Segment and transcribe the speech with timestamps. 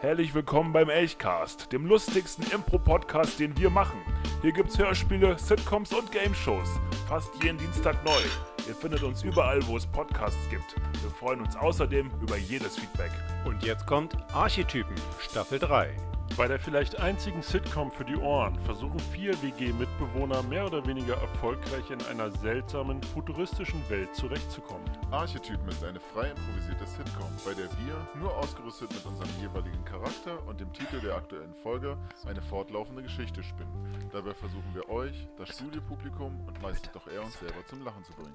[0.00, 4.00] Herzlich willkommen beim Elchcast, dem lustigsten Impro-Podcast, den wir machen.
[4.40, 6.80] Hier gibt's Hörspiele, Sitcoms und Game-Shows.
[7.06, 8.22] Fast jeden Dienstag neu.
[8.66, 10.74] Ihr findet uns überall, wo es Podcasts gibt.
[11.02, 13.10] Wir freuen uns außerdem über jedes Feedback.
[13.44, 15.94] Und jetzt kommt Archetypen, Staffel 3.
[16.36, 21.90] Bei der vielleicht einzigen Sitcom für die Ohren versuchen vier WG-Mitbewohner mehr oder weniger erfolgreich
[21.90, 24.88] in einer seltsamen, futuristischen Welt zurechtzukommen.
[25.10, 30.46] Archetypen ist eine frei improvisierte Sitcom, bei der wir, nur ausgerüstet mit unserem jeweiligen Charakter
[30.46, 34.08] und dem Titel der aktuellen Folge, eine fortlaufende Geschichte spinnen.
[34.12, 38.12] Dabei versuchen wir euch, das Studiopublikum und meistens doch eher uns selber zum Lachen zu
[38.12, 38.34] bringen.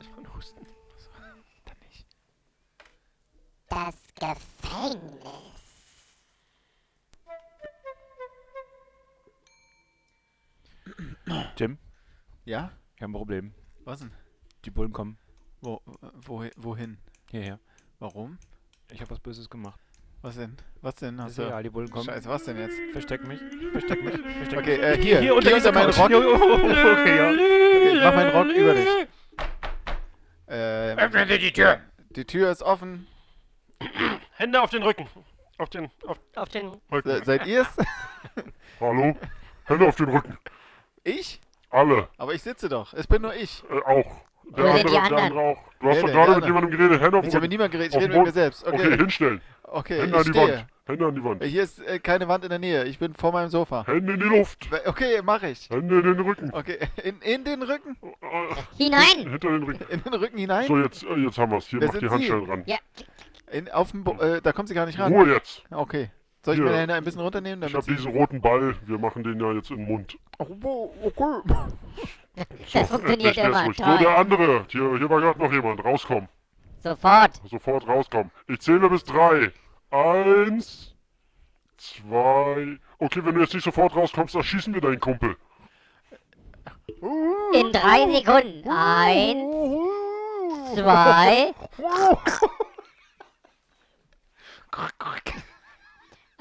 [3.69, 5.54] Das Gefängnis.
[11.55, 11.77] Tim,
[12.43, 12.71] Ja?
[12.95, 13.53] ich habe ein Problem.
[13.83, 14.11] Was denn?
[14.65, 15.17] Die Bullen kommen
[15.61, 15.81] Wo,
[16.25, 16.97] wo, wohin?
[17.29, 17.59] hierher.
[17.99, 18.37] Warum?
[18.91, 19.79] Ich habe was Böses gemacht.
[20.21, 20.57] Was denn?
[20.81, 21.15] Was denn?
[21.15, 21.43] Ist Hast du...
[21.47, 22.05] egal, die Bullen kommen.
[22.05, 22.77] Scheiße, was denn jetzt?
[22.91, 23.39] Versteck mich.
[23.71, 24.15] Versteck mich.
[24.19, 24.85] Versteck Okay, mich.
[24.85, 25.19] äh, hier.
[25.21, 25.91] Hier unter dieser meinen.
[25.91, 26.11] Rock.
[26.11, 27.29] Okay, ja.
[27.31, 28.87] Okay, mach meinen Rock über dich.
[30.47, 31.81] Ähm, Öffnen Sie die Tür!
[32.11, 33.07] die Tür ist offen.
[34.33, 35.07] Hände auf den Rücken!
[35.57, 36.67] Auf den, auf Auf den.
[36.91, 37.09] Rücken.
[37.09, 37.67] Se seid ihr's?
[38.79, 39.17] Hallo?
[39.65, 40.37] Hände auf den Rücken.
[41.03, 41.39] ich?
[41.75, 42.07] Alle.
[42.17, 42.93] Aber ich sitze doch.
[42.93, 43.63] Es bin nur ich.
[43.69, 44.05] Äh, auch.
[44.55, 45.57] Der Wo andere, der andere auch.
[45.81, 47.01] Du hast doch gerade mit jemandem geredet.
[47.01, 47.51] Hände auf Ich habe Rücken.
[47.51, 47.95] niemand geredet.
[47.95, 48.65] Ich rede mit mir selbst.
[48.65, 49.41] Okay, Okay, hinstellen.
[49.63, 50.53] okay Hände an ich die stehe.
[50.57, 50.65] Wand.
[50.87, 51.43] Hände an die Wand.
[51.43, 52.83] Hier ist äh, keine Wand in der Nähe.
[52.85, 53.85] Ich bin vor meinem Sofa.
[53.87, 54.69] Hände in die Luft.
[54.85, 55.67] Okay, mach ich.
[55.71, 56.51] Hände in den Rücken.
[56.53, 57.97] Okay, in, in den Rücken?
[58.03, 59.29] Äh, Hinein!
[59.31, 59.85] Hinter den Rücken.
[59.89, 60.67] In den Rücken hinein?
[60.67, 61.65] So, jetzt, äh, jetzt haben wir's.
[61.67, 62.63] Hier, Wer mach die Handschellen ran.
[62.67, 62.77] Ja,
[63.51, 65.11] In, auf dem Bo äh, da kommt sie gar nicht ran.
[65.11, 65.63] Ruhe jetzt.
[65.71, 66.11] Okay.
[66.45, 66.65] Soll ich Hier.
[66.65, 67.63] meine Hände ein bisschen runternehmen?
[67.63, 67.95] Ich Damit habe sie...
[67.95, 68.75] diesen roten Ball.
[68.85, 70.15] Wir machen den ja jetzt in den Mund.
[70.37, 71.41] Oh, okay.
[72.73, 73.65] das funktioniert immer.
[73.65, 73.77] ruhig.
[73.77, 74.15] So, der Toll.
[74.15, 74.65] andere.
[74.67, 75.83] Hier, hier war gerade noch jemand.
[75.83, 76.29] Rauskommen.
[76.83, 77.41] Sofort.
[77.49, 78.29] Sofort rauskommen.
[78.47, 79.51] Ich zähle bis drei.
[79.89, 80.93] Eins,
[81.77, 82.77] zwei.
[82.99, 85.35] Okay, wenn du jetzt nicht sofort rauskommst, dann schießen wir deinen Kumpel.
[87.53, 88.69] In drei Sekunden.
[88.69, 89.41] Eins,
[90.75, 91.55] zwei.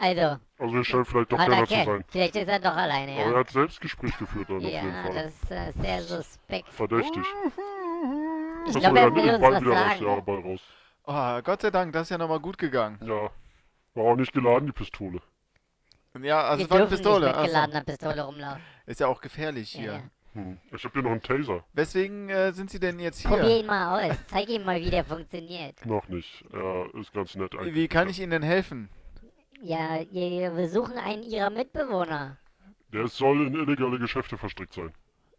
[0.05, 2.05] Also, Also er scheint vielleicht doch keiner zu sein.
[2.09, 3.39] Vielleicht ist er doch alleine, Aber er ja.
[3.39, 5.15] hat Selbstgespräch geführt dann auf jeden Ja, Fall.
[5.15, 6.69] das ist äh, sehr suspekt.
[6.69, 7.23] Verdächtig.
[8.67, 10.01] Ich glaube, er will ist uns was wieder raus.
[10.01, 10.25] Ja, sagen.
[10.25, 10.61] Ball raus.
[11.07, 12.99] Oh, Gott sei Dank, das ist ja nochmal gut gegangen.
[13.03, 13.31] Ja.
[13.95, 15.21] War auch nicht geladen, die Pistole.
[16.21, 17.27] Ja, also Wir es war eine Pistole.
[17.27, 17.47] nicht mit Achso.
[17.49, 18.63] geladener Pistole rumlaufen.
[18.87, 19.93] Ist ja auch gefährlich Ja, hier.
[19.93, 20.03] ja.
[20.35, 20.59] Hm.
[20.73, 21.65] Ich habe hier noch einen Taser.
[21.75, 23.61] Weswegen äh, sind sie denn jetzt Probier hier?
[23.61, 24.17] ihn mal aus.
[24.29, 25.85] Zeig ihm mal, wie der funktioniert.
[25.87, 26.45] Noch nicht.
[26.53, 27.75] Er ist ganz nett eigentlich.
[27.75, 28.89] Wie kann ich Ihnen denn helfen?
[29.63, 32.37] Ja, wir suchen einen ihrer Mitbewohner.
[32.93, 34.93] Der soll in illegale Geschäfte verstrickt sein.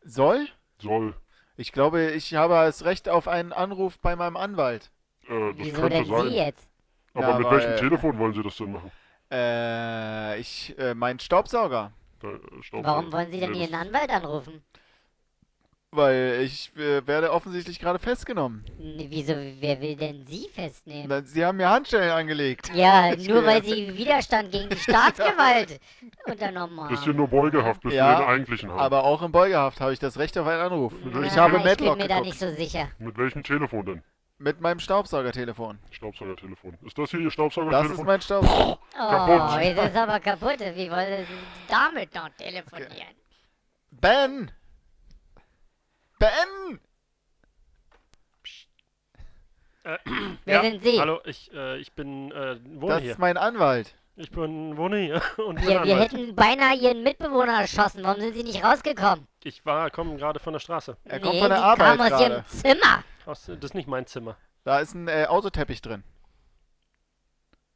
[0.03, 0.47] Soll?
[0.79, 1.15] Soll.
[1.57, 4.91] Ich glaube, ich habe das Recht auf einen Anruf bei meinem Anwalt.
[5.27, 6.29] Äh, das Wieso könnte denn sein.
[6.29, 6.67] Sie jetzt?
[7.13, 8.91] Aber Ja, mit weil- welchem Telefon wollen Sie das denn machen?
[9.31, 11.93] Äh, ich, äh, mein Staubsauger.
[12.19, 12.83] Da, äh, Staubsauger.
[12.97, 14.63] Warum wollen Sie denn Nee, Ihren Anwalt anrufen?
[15.95, 18.65] Weil ich äh, werde offensichtlich gerade festgenommen.
[18.77, 21.05] Wieso, wer will denn Sie festnehmen?
[21.07, 22.69] Na, Sie haben mir Handschellen angelegt.
[22.73, 25.79] Ja, Ich nur weil Sie Widerstand gegen die Staatsgewalt
[26.25, 26.93] unternommen haben.
[27.13, 28.79] nur Beugehaft, bis Ja, wir den eigentlichen haben.
[28.79, 30.93] Aber auch in Beugehaft habe ich das Recht auf einen Anruf.
[31.03, 32.25] welchem Ich habe Na, ich bin mir da geguckt.
[32.25, 32.89] nicht so sicher.
[32.99, 34.03] Mit welchem Telefon denn?
[34.37, 35.79] Mit meinem Staubsaugertelefon.
[35.91, 36.77] Staubsaugertelefon.
[36.85, 37.91] Ist das hier Ihr Das Staubsaugertelefon?
[37.99, 38.79] ist mein Staubsauger.
[38.99, 39.61] Oh, Kaputt.
[39.77, 40.59] ist aber kaputt.
[40.59, 43.15] Wie wollen Sie damit noch telefonieren?
[43.91, 44.51] Ben!
[46.19, 46.79] Ben!
[50.45, 50.99] Wer sind Sie?
[50.99, 53.11] Hallo, ich, äh, ich bin, äh, wohne Das hier.
[53.11, 53.95] ist mein Anwalt.
[54.15, 58.01] Ich bin, wohne hier und bin Wir, wir hätten beinahe Ihren Mitbewohner erschossen.
[58.03, 59.27] Warum sind Sie nicht rausgekommen?
[59.43, 60.97] Ich war, komme gerade von der Straße.
[61.03, 62.33] Er kommt nee, von der Sie Arbeit kamen aus gerade.
[62.35, 63.03] Ihrem Zimmer.
[63.25, 64.37] Aus, das ist nicht mein Zimmer.
[64.63, 66.03] Da ist ein äh, Autoteppich drin.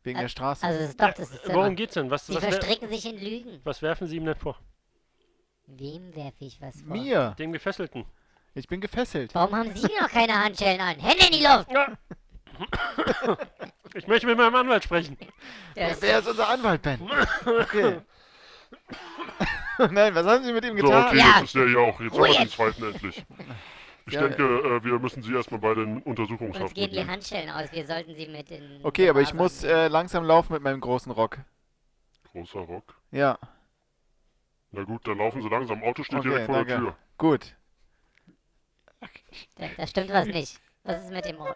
[0.03, 0.65] Wegen Ä- der Straße.
[0.65, 1.55] Also, es ist doch das Äh, Zimmer.
[1.55, 2.09] Worum geht's denn?
[2.09, 3.59] Was, Sie was, verstricken sich in Lügen.
[3.65, 4.57] was werfen Sie ihm denn vor?
[5.67, 6.95] Wem werfe ich was vor?
[6.97, 7.35] Mir.
[7.37, 8.05] Dem Gefesselten.
[8.53, 9.33] Ich bin gefesselt.
[9.35, 10.95] Warum haben Sie noch keine Handschellen an?
[10.99, 11.69] Hände in die Luft!
[11.71, 11.87] Ja.
[13.93, 15.17] ich möchte mit meinem Anwalt sprechen.
[15.75, 16.99] Das, Wer ist unser Anwalt, Ben?
[17.45, 18.01] Okay.
[19.91, 21.05] Nein, was haben Sie mit ihm So, getan?
[21.07, 21.25] okay, Ja.
[21.35, 21.99] jetzt ist der hier auch.
[22.01, 22.53] Jetzt Ruhe haben wir den jetzt.
[22.55, 23.25] zweiten endlich.
[24.07, 27.11] Ich Ja, denke, äh, wir müssen Sie erstmal bei den uns Untersuchungshaft gehen die mitnehmen.
[27.11, 27.71] Handschellen aus.
[27.71, 28.79] Wir sollten sie mit in.
[28.83, 31.37] Okay, aber ich muss äh, langsam laufen mit meinem großen Rock.
[32.31, 32.95] Großer Rock.
[33.11, 33.37] Ja,
[34.71, 35.81] Na gut, dann laufen Sie langsam.
[35.83, 36.85] Auto steht Okay, direkt vor der danke.
[36.85, 36.95] Tür.
[37.17, 37.55] gut.
[39.57, 40.59] Da, da stimmt was nicht.
[40.83, 41.55] Was ist mit dem Rock?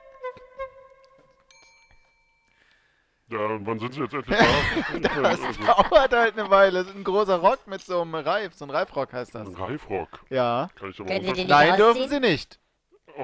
[3.30, 4.38] Ja, und wann sind Sie jetzt endlich
[5.02, 5.22] da?
[5.22, 6.80] Das dauert halt eine Weile.
[6.80, 8.54] Das ist ein großer Rock mit so einem Reif.
[8.54, 9.48] So ein Reifrock heißt das.
[9.48, 10.24] ein Reifrock.
[10.30, 10.70] Ja.
[10.76, 12.10] Kann ich aber Können Sie unter- den nicht Nein, dürfen?
[12.10, 12.60] Sie nicht.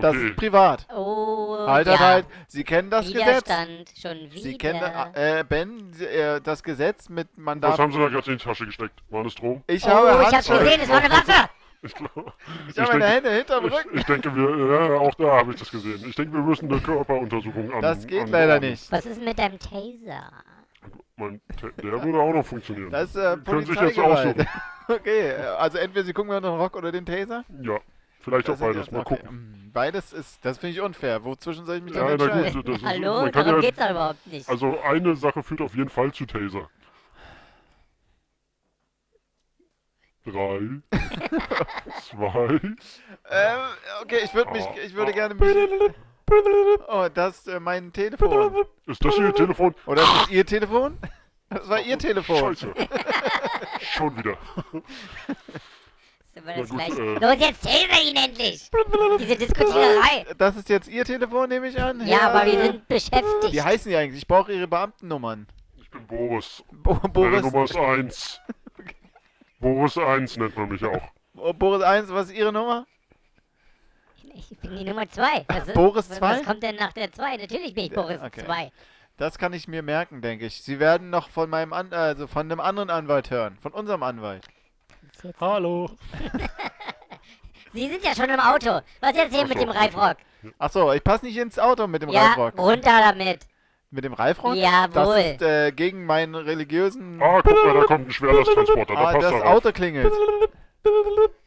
[0.01, 0.27] Das Okay.
[0.29, 0.87] ist privat.
[0.95, 1.97] Oh, Halt, ja.
[1.99, 2.25] halt.
[2.47, 3.21] Sie kennen das Gesetz.
[3.27, 4.41] Widerstand, schon wieder.
[4.41, 4.81] Sie kennen,
[5.15, 8.43] äh, Ben, Sie- äh, das Gesetz mit, man Was haben Sie da gerade in die
[8.43, 8.99] Tasche gesteckt?
[9.09, 9.63] War das Strom?
[9.67, 11.49] Ich oh, habe ich hab's gesehen, es war eine Waffe.
[11.81, 12.33] Ich, glaub,
[12.69, 13.97] Ich habe meine Hände hinterm ich, Rücken.
[13.97, 16.03] ich denke, wir, ja, auch da habe ich das gesehen.
[16.09, 17.81] Ich denke, wir müssen eine Körperuntersuchung an.
[17.81, 18.91] Das geht an, leider an- nicht.
[18.91, 20.29] Was ist mit deinem Taser?
[21.15, 21.39] Mein,
[21.81, 22.91] der würde auch noch funktionieren.
[22.91, 24.45] Das ist äh, Können sich jetzt aussuchen.
[24.89, 27.45] Okay, also entweder Sie gucken mir noch den Rock oder den Taser?
[27.61, 27.77] Ja,
[28.21, 28.87] vielleicht auch Das ist beides.
[28.87, 29.17] ja- Mal okay.
[29.17, 29.37] gucken.
[29.67, 31.23] mm, Beides ist, das finde ich unfair.
[31.23, 32.53] Wozwischen soll ich mich Ja, dann na entscheiden?
[32.53, 34.49] gut, das ist, Hallo, darum ja, geht's doch überhaupt nicht.
[34.49, 36.69] Also eine Sache führt auf jeden Fall zu Taser.
[40.31, 40.81] Drei,
[42.01, 42.59] zwei,
[43.31, 43.59] Ähm,
[44.03, 45.15] okay, ich würde mich, Oh, ich würde oh.
[45.15, 45.55] gerne mich...
[46.87, 48.65] Oh, das ist äh, mein Telefon.
[48.85, 49.73] ist das Ihr Telefon?
[49.87, 50.97] Oder ist das Ihr Telefon?
[51.49, 52.55] Das war Ihr Telefon.
[52.55, 52.73] Scheiße.
[53.81, 54.37] Schon wieder.
[56.35, 57.13] das gut, äh.
[57.15, 58.69] Los, jetzt taser ihn endlich.
[59.19, 60.27] Diese Diskutiererei.
[60.37, 62.05] Das ist jetzt Ihr Telefon, nehme ich an?
[62.05, 63.51] Ja, aber wir äh, sind beschäftigt.
[63.51, 64.21] Wie heißen die eigentlich?
[64.21, 65.47] Ich brauche Ihre Beamtennummern.
[65.75, 66.63] Ich bin Boris.
[66.71, 68.41] Bo Meine Boris, Nummer ist eins.
[69.59, 71.01] Boris 1 nennt man mich auch.
[71.35, 72.85] oh, Boris 1, was ist Ihre Nummer?
[74.33, 75.45] Ich bin die Nummer 2.
[75.73, 76.37] Boris was, zwei?
[76.39, 77.37] Was kommt denn nach der 2?
[77.37, 78.45] Natürlich bin ich Ja, Boris okay.
[78.45, 78.71] 2.
[79.17, 80.61] Das kann ich mir merken, denke ich.
[80.63, 83.57] Sie werden noch von meinem An also von einem anderen Anwalt hören.
[83.61, 84.45] Von unserem Anwalt.
[85.41, 85.89] Hallo.
[87.73, 88.79] Sie sind ja schon im Auto.
[89.01, 89.79] Was jetzt hier Ach mit so, dem ach so.
[89.79, 90.17] Reifrock?
[90.57, 92.57] Achso, ich passe nicht ins Auto mit dem Ja, Reifrock.
[92.57, 93.45] runter damit.
[93.91, 94.55] Mit dem Reifrock?
[94.55, 94.89] Jawohl.
[94.93, 97.19] Das ist äh, gegen meinen religiösen...
[97.21, 98.93] Ah, guck mal, da kommt ein Schwerlasttransporter.
[98.93, 99.55] Da Ah, passt das er auf.
[99.55, 100.13] Auto klingelt.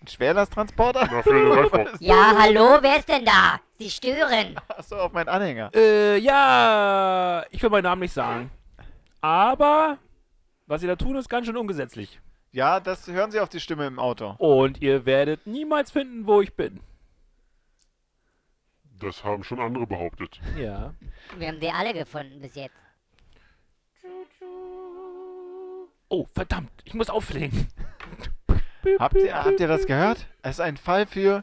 [0.00, 1.08] Ein Schwerlasttransporter?
[1.10, 1.88] Na, für den Reifrock.
[2.00, 3.60] Ja, hallo, wer ist denn da?
[3.78, 4.56] Sie stören.
[4.68, 5.70] Achso, auf meinen Anhänger.
[5.74, 8.50] Äh, ja, ich will meinen Namen nicht sagen.
[9.20, 9.98] Aber,
[10.66, 12.20] was Sie da tun, ist ganz schön ungesetzlich.
[12.50, 14.34] Ja, das hören Sie auf die Stimme im Auto.
[14.38, 16.80] Und ihr werdet niemals finden, wo ich bin.
[19.02, 20.40] Das haben schon andere behauptet.
[20.56, 20.94] Ja.
[21.36, 22.76] Wir haben sie alle gefunden bis jetzt.
[26.08, 27.68] Oh, verdammt, ich muss auflegen.
[28.98, 30.28] Habt ihr, habt ihr das gehört?
[30.42, 31.42] Es ist ein Fall für,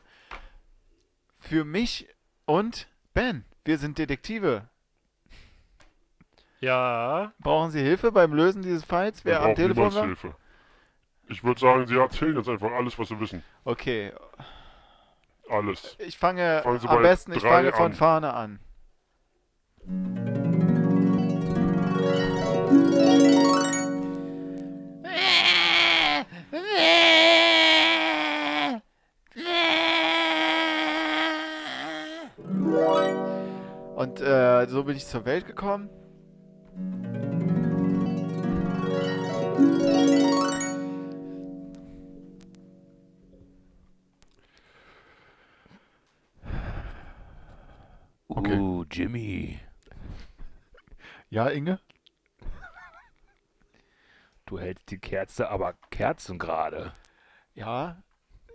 [1.38, 2.08] für mich
[2.46, 3.46] und Ben.
[3.66, 4.70] Wir sind Detektive.
[6.62, 7.34] Ja.
[7.40, 9.26] Brauchen Sie Hilfe beim Lösen dieses Falls?
[9.26, 10.06] Wir Wer am brauchen Telefon war?
[10.06, 10.36] Hilfe.
[11.28, 13.44] Ich würde sagen, Sie erzählen jetzt einfach alles, was Sie wissen.
[13.64, 14.12] Okay,
[15.50, 15.96] Alles.
[16.00, 17.94] ich fange Sie am besten, ich fange von an.
[17.94, 18.60] vorne an.
[33.96, 35.90] Und äh, so bin ich zur Welt gekommen.
[48.39, 48.57] Okay.
[48.57, 49.59] Uh, Jimmy.
[51.30, 51.81] Ja, Inge?
[54.45, 56.94] Du hältst die Kerze aber kerzengerade.
[57.53, 58.01] Ja,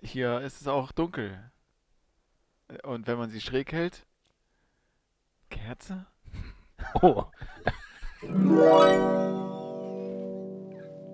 [0.02, 1.50] hier ist es auch dunkel.
[2.82, 4.06] Und wenn man sie schräg hält?
[5.50, 6.06] Kerze?
[7.00, 7.25] Oh,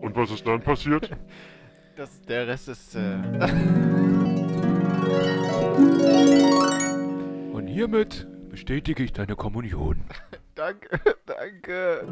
[0.00, 1.10] Und was ist dann passiert?
[1.96, 2.94] Das, der Rest ist.
[2.94, 3.16] Äh,
[7.52, 10.02] und hiermit bestätige ich deine Kommunion.
[10.54, 12.04] danke, danke.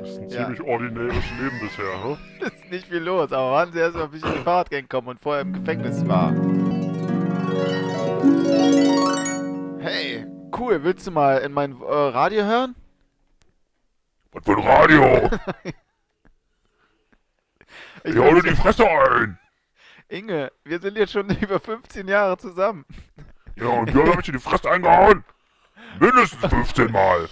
[0.00, 0.44] Das ist ein Ja.
[0.44, 2.16] ziemlich ordinäres Leben bisher, hm?
[2.40, 5.10] Ist nicht viel los, aber warten Sie erst mal, bis ich in die Fahrradgang komme
[5.10, 6.32] und vorher im Gefängnis war.
[9.80, 10.26] Hey,
[10.58, 12.74] cool, willst du mal in mein äh, Radio hören?
[14.32, 15.30] Was für ein Radio?
[18.06, 19.38] Ich dir die Fresse ein!
[20.08, 22.84] Inge, wir sind jetzt schon über 15 Jahre zusammen.
[23.56, 25.24] Ja, und hier hab ich dir die Fresse eingehauen!
[26.00, 27.28] Mindestens 15 Mal!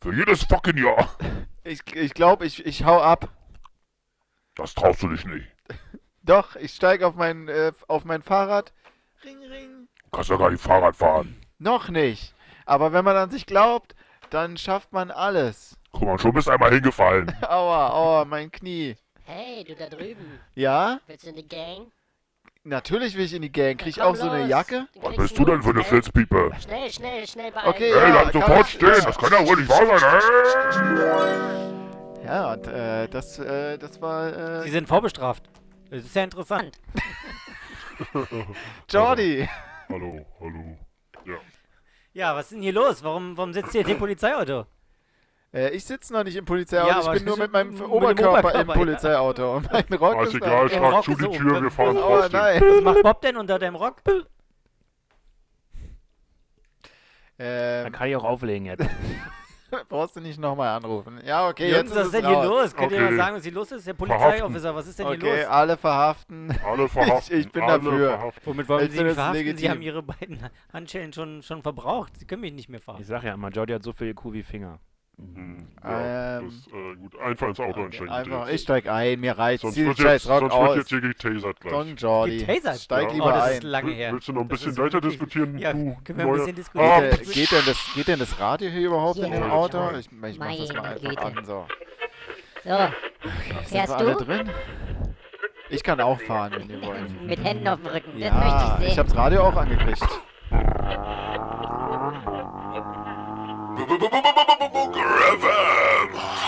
[0.00, 1.16] Für jedes fucking Jahr!
[1.64, 3.28] Ich, ich glaube, ich, ich hau ab.
[4.54, 5.46] Das traust du dich nicht.
[6.22, 8.72] Doch, ich steige auf mein, äh, auf mein Fahrrad.
[9.24, 9.88] Ring, ring.
[10.04, 11.36] Du kannst ja gar nicht Fahrrad fahren.
[11.58, 12.34] Noch nicht.
[12.66, 13.94] Aber wenn man an sich glaubt,
[14.30, 15.76] dann schafft man alles.
[15.92, 17.34] Guck mal, schon bist einmal hingefallen.
[17.42, 18.96] Aua, aua, mein Knie.
[19.24, 20.40] Hey, du da drüben.
[20.54, 21.90] Ja, Willst du in die Gang?
[22.64, 23.78] Natürlich will ich in die Gang.
[23.78, 24.48] Krieg ich auch so eine.
[24.48, 24.88] Jacke?
[25.00, 26.50] Was bist du denn für eine Filzpiepe?
[26.60, 29.02] Schnell, schnell, schnell bei Okay, Ey, ja, bleib sofort stehen!
[29.04, 30.20] Das kann ja wohl nicht wahr sein,
[32.20, 32.26] ey!
[32.26, 35.44] Ja, und äh, das, äh, das war Sie äh, sind vorbestraft.
[35.90, 36.80] Das ist ja interessant.
[38.90, 39.48] Jordi.
[39.88, 40.78] Hallo, hallo.
[41.26, 41.34] Ja.
[42.14, 43.04] Ja, was ist denn hier los?
[43.04, 44.66] Warum, warum sitzt in dem Polizeiauto?
[45.54, 48.60] Äh, ich sitze noch nicht im Polizeiauto, Ja, ich bin nur mit meinem Oberkörper, Oberkörper,
[48.60, 48.74] im ja.
[48.74, 49.56] Polizeiauto.
[49.56, 50.76] Und mein Rock ist egal, da.
[50.76, 51.38] schlag zu die.
[51.38, 52.40] Tür, wir fahren Oh trotzdem.
[52.40, 52.60] nein.
[52.62, 54.02] Was macht Bob denn unter deinem Rock?
[54.04, 54.24] Dann
[57.38, 58.84] Ähm, kann ich auch auflegen jetzt.
[59.88, 61.20] brauchst du nicht nochmal anrufen.
[61.24, 62.46] Ja, okay, Jungs, jetzt was ist denn hier raus.
[62.46, 62.76] los?
[62.76, 63.10] Könnt ihr Okay.
[63.10, 63.86] mal sagen, was hier los ist?
[63.88, 63.94] Der.
[63.94, 65.46] Polizeiofficer, was ist denn hier Okay, los?
[65.50, 66.56] alle verhaften.
[66.64, 67.40] Alle verhaften.
[67.40, 68.08] Ich bin alle dafür.
[68.10, 68.42] Verhaften.
[68.44, 69.38] Womit wollen Ich Sie mich verhaften?
[69.38, 69.70] Sie legitim.
[69.72, 72.16] haben Ihre beiden Handschellen schon, schon verbraucht.
[72.18, 73.06] Sie können mich nicht mehr Ich verhaften.
[73.06, 74.78] sag ja immer, Jody hat so viel IQ wie Finger.
[75.16, 77.18] Hm, ja, Ähm, das, äh, gut.
[77.20, 78.12] Einfach ins Auto Okay, einsteigen.
[78.12, 79.62] einfach, ich steig ein, mir reicht.
[79.62, 80.76] sonst wird, jetzt, Rock sonst wird aus.
[80.76, 81.72] jetzt hier getasert gleich.
[81.72, 82.38] Don Jordi.
[82.44, 82.80] Getasert?
[82.80, 83.12] Steig Ja.
[83.12, 83.52] lieber oh, das ein.
[83.52, 84.12] ist lange her.
[84.12, 85.56] Willst du noch ein Das bisschen weiter diskutieren?
[85.58, 86.90] Ja, du können wir ein bisschen diskutieren?
[86.92, 89.78] Ah, Geht, geht, denn das, geht denn das Radio hier überhaupt in dem Ja, Auto?
[89.78, 89.98] ja.
[89.98, 91.22] Ich, ich mach das mal einfach Güte.
[91.22, 91.44] an.
[91.44, 91.66] So.
[92.64, 94.24] So, Sind Fährst wir alle du?
[94.24, 94.50] drin?
[95.70, 97.22] Ich kann auch fahren, wenn ihr wollt.
[97.22, 98.12] mit Händen auf dem Rücken.
[98.18, 98.98] Das Ja, möchte ich ich sehen.
[99.04, 100.02] hab's Radio auch angekriegt.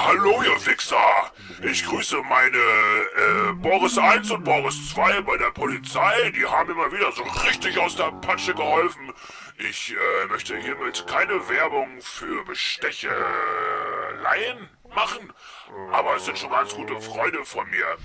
[0.04, 1.32] Hallo, ihr Fixer!
[1.62, 6.30] Ich grüße meine äh, Boris 1 und Boris 2 bei der Polizei.
[6.32, 9.10] Die haben immer wieder so richtig aus der Patsche geholfen.
[9.56, 13.08] Ich äh, möchte hiermit keine Werbung für Bestecheleien
[14.94, 15.32] machen,
[15.92, 17.96] aber es sind schon ganz gute Freunde von mir.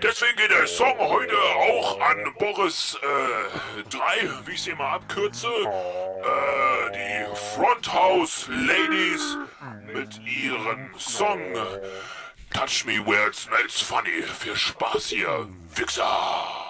[0.00, 5.48] Deswegen geht der Song heute auch an Boris äh, 3, wie ich sie immer abkürze.
[5.48, 9.36] Äh, die Fronthouse Ladies
[9.92, 11.40] mit ihrem Song
[12.52, 14.22] Touch Me Where It Smells Funny.
[14.22, 16.61] Viel Spaß hier, Wichser!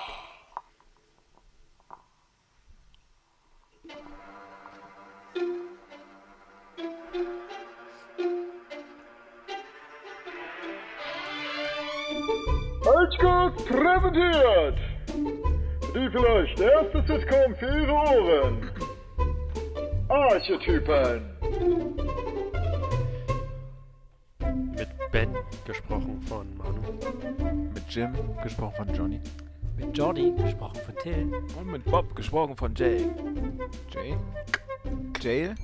[13.12, 14.78] Altgott präsentiert!
[15.94, 18.70] Die vielleicht erste Sitcom für Ihre Ohren.
[20.08, 21.22] Archetypen.
[24.76, 25.34] Mit Ben
[25.66, 26.80] gesprochen von Manu.
[27.74, 29.20] Mit Jim, gesprochen von Johnny.
[29.76, 31.32] Mit Jordi, gesprochen von Till.
[31.58, 33.06] Und mit Bob, gesprochen von Jay.
[33.90, 34.16] Jay?
[35.20, 35.54] Jail?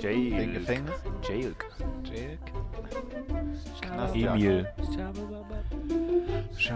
[0.00, 0.46] Jay.
[0.46, 0.94] Gefängnis?
[1.22, 1.54] Jail.
[2.04, 2.38] Jail?
[4.14, 4.66] Emil.
[4.94, 5.37] Schabababab.
[6.68, 6.74] So,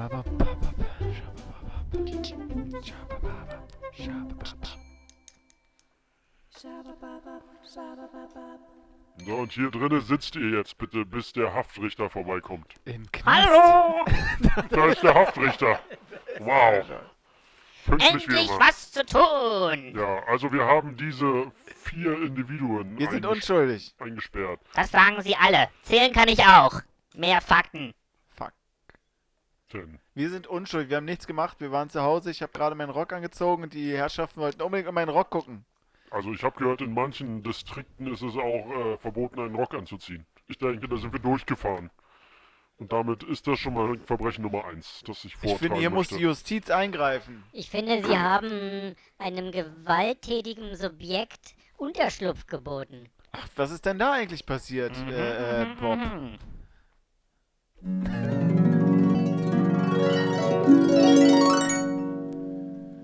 [9.35, 12.73] und hier drinnen sitzt ihr jetzt bitte, bis der Haftrichter vorbeikommt.
[12.87, 13.49] Im Knast.
[13.51, 14.05] Hallo!
[14.71, 15.79] Da ist der Haftrichter.
[16.39, 16.87] Wow.
[17.85, 18.61] Pünktlich wie Endlich immer.
[18.61, 19.95] was zu tun!
[19.95, 23.95] Ja, also wir haben diese vier Individuen Wir sind unschuldig.
[23.99, 24.61] eingesperrt.
[24.75, 25.69] Das sagen sie alle.
[25.83, 26.81] Zählen kann ich auch.
[27.15, 27.93] Mehr Fakten.
[29.73, 30.91] Denn Wir sind unschuldig.
[30.91, 31.61] Wir haben nichts gemacht.
[31.61, 32.31] Wir waren zu Hause.
[32.31, 35.65] Ich habe gerade meinen Rock angezogen und die Herrschaften wollten unbedingt in meinen Rock gucken.
[36.11, 40.27] Also ich habe gehört, in manchen Distrikten ist es auch äh, verboten, einen Rock anzuziehen.
[40.47, 41.91] Ich denke, da sind wir durchgefahren.
[42.79, 45.91] Und damit ist das schon mal Verbrechen Nummer eins, das ich Ich vortragen finde, hier
[45.91, 46.17] muss möchte.
[46.17, 47.45] die Justiz eingreifen.
[47.53, 53.09] Ich finde, sie haben einem gewalttätigen Subjekt Unterschlupf geboten.
[53.31, 55.99] Ach, was ist denn da eigentlich passiert, äh, äh, Bob?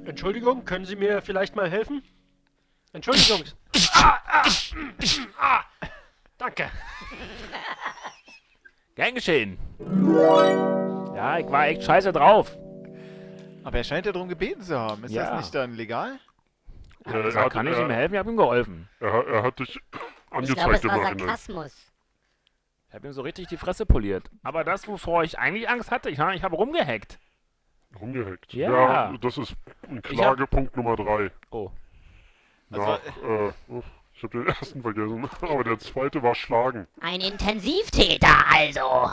[0.09, 2.03] Entschuldigung, können Sie mir vielleicht mal helfen?
[2.93, 3.43] Entschuldigung.
[3.93, 4.45] ah, ah,
[5.39, 5.61] ah,
[6.39, 6.71] danke.
[8.95, 9.59] Gern geschehen.
[11.15, 12.57] Ja, ich war echt scheiße drauf.
[13.65, 15.05] Aber er scheint ja darum gebeten zu haben.
[15.05, 15.31] Ist Ja.
[15.31, 16.19] das nicht dann legal?
[17.05, 18.15] Hat er gesagt, hat- kann ich er- ihm helfen?
[18.15, 18.89] Ich habe ihm geholfen.
[19.01, 21.19] Er, er hat dich Ich glaube, angezeigt es im war Nachhinein.
[21.19, 21.93] Sarkasmus.
[22.89, 24.31] Ich habe ihm so richtig die Fresse poliert.
[24.43, 27.19] Aber das, wovor ich eigentlich Angst hatte, ich, ich habe rumgehackt.
[28.01, 28.53] Rumgehackt.
[28.55, 29.15] Ja.
[29.21, 29.57] das ist
[29.89, 31.31] ein hab- Klagepunkt Nummer drei.
[31.51, 31.71] Oh.
[32.71, 33.83] Nach, äh, oh,
[34.15, 36.87] ich habe den ersten vergessen, aber der zweite war Schlagen.
[37.01, 39.13] Ein Intensivtäter also.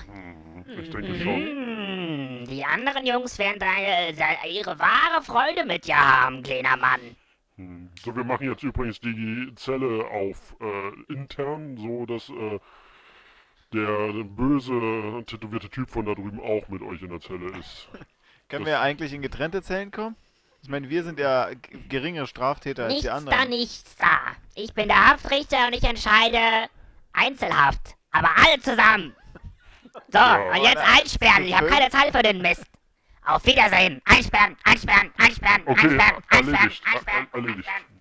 [0.67, 1.41] Ich denke schon.
[1.41, 6.99] Hm, die anderen Jungs werden da äh, ihre wahre Freude mit dir haben, kleiner Mann.
[7.57, 7.89] Hm.
[8.03, 12.59] So, wir machen jetzt übrigens die Zelle auf äh, intern, so dass äh,
[13.73, 17.87] der böse tätowierte Typ von da drüben auch mit euch in der Zelle ist.
[18.49, 20.15] Können wir eigentlich in getrennte Zellen kommen?
[20.61, 21.49] Ich meine, wir sind ja
[21.89, 23.49] geringere Straftäter als Nichts die da, anderen.
[23.49, 24.17] nichts da.
[24.55, 26.69] Ich bin der Haftrichter und ich entscheide
[27.13, 27.95] Einzelhaft.
[28.11, 29.15] Aber alle zusammen.
[30.09, 31.43] So, und jetzt einsperren.
[31.45, 32.63] Ich habe keine Zeit für den Mist.
[33.25, 34.01] Auf Wiedersehen.
[34.05, 37.94] Einsperren, einsperren, einsperren, Okay, einsperren, einsperren, er- einsperren, einsperren.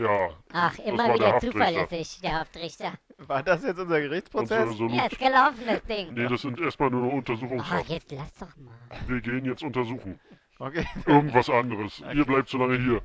[0.00, 0.30] Ja.
[0.52, 1.52] Ach, das immer war der wieder Haftrichter.
[1.58, 2.92] zuverlässig, der Haftrichter.
[3.18, 4.76] War das jetzt unser Gerichtsprozess?
[4.76, 6.14] so, Ja, ist gelaufen, das Ding.
[6.14, 7.88] nee, das sind erstmal nur Ach, Untersuchungshaft.
[7.88, 8.74] jetzt lass doch mal.
[9.06, 10.18] Wir gehen jetzt untersuchen.
[10.58, 10.86] Okay.
[11.06, 12.02] Irgendwas anderes.
[12.14, 13.02] Ihr bleibt so lange hier.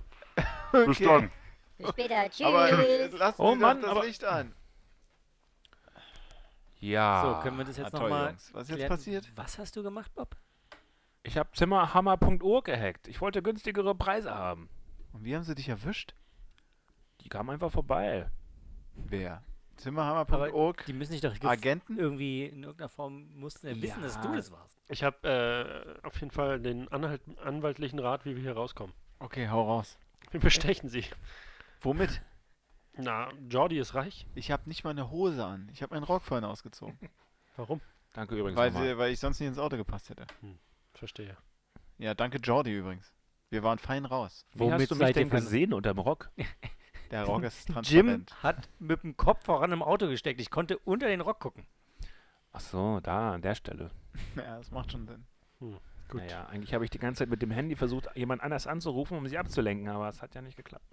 [0.71, 1.05] Bis Okay.
[1.05, 1.31] dann.
[1.77, 2.29] Bis später.
[2.29, 2.45] Tschüss.
[2.47, 2.69] Aber
[3.17, 4.53] lasst Oh Mann, doch das aber- Licht an.
[6.79, 7.21] Ja.
[7.37, 8.35] So, können wir das jetzt nochmal.
[8.53, 9.31] Was ist jetzt passiert?
[9.35, 10.35] Was hast du gemacht, Bob?
[11.23, 13.07] Ich habe Zimmerhammer.org gehackt.
[13.07, 14.69] Ich wollte günstigere Preise haben.
[15.13, 16.13] Und wie haben sie dich erwischt?
[17.25, 18.29] Die kamen einfach vorbei.
[18.93, 19.43] Wer?
[19.77, 20.85] Zimmerhammer.org?
[20.85, 21.97] Die müssen sich doch Agenten?
[21.97, 24.35] irgendwie in irgendeiner Form mussten ja wissen, dass du Ja.
[24.35, 24.79] das warst.
[24.87, 28.95] Ich habe äh, auf jeden Fall den Anhalt, anwaltlichen Rat, wie wir hier rauskommen.
[29.19, 29.97] Okay, hau raus.
[30.31, 31.03] Wir bestechen sie.
[31.81, 32.21] Womit?
[32.93, 34.25] Na, Jordi ist reich.
[34.35, 35.67] Ich habe nicht mal eine Hose an.
[35.73, 36.97] Ich habe meinen Rock vorhin ausgezogen.
[37.57, 37.81] Warum?
[38.13, 40.25] Danke übrigens Weil, sie, weil ich sonst nicht ins Auto gepasst hätte.
[40.93, 41.35] Verstehe.
[41.97, 43.11] Ja, danke Jordi übrigens.
[43.49, 44.45] Wir waren fein raus.
[44.53, 46.29] Wie hast du mich denn gesehen unterm Rock?
[47.11, 48.43] Der Rock ist Jim transparent.
[48.43, 50.41] hat mit dem Kopf voran im Auto gesteckt.
[50.41, 51.65] Ich konnte unter den Rock gucken.
[52.51, 53.91] Ach so, da, an der Stelle.
[54.37, 55.25] Ja, das macht schon Sinn.
[55.59, 56.21] Gut.
[56.21, 59.27] Naja, eigentlich habe ich die ganze Zeit mit dem Handy versucht, jemand anders anzurufen, um
[59.27, 60.85] sie abzulenken, aber es hat ja nicht geklappt.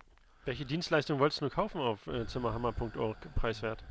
[0.44, 3.84] Welche Dienstleistung wolltest du kaufen auf äh, zimmerhammer.org preiswert?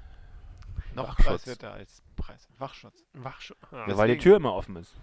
[0.96, 1.26] Noch Wachschutz.
[1.26, 2.50] preiswerter als Preis.
[2.58, 3.06] Wachschutz.
[3.14, 4.94] Wachsch ah, Ja, weil die Tür immer offen ist.